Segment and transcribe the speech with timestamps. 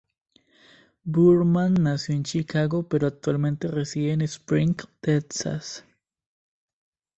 [1.05, 5.85] Boorman nació en Chicago pero actualmente reside en Spring, Texas.